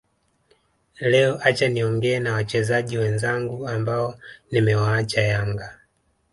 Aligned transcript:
Leo 0.99 1.39
acha 1.41 1.67
niongee 1.69 2.19
na 2.19 2.33
wachezaji 2.33 2.97
wenzangu 2.97 3.67
ambao 3.67 4.17
nimewaacha 4.51 5.21
Yanga 5.21 5.79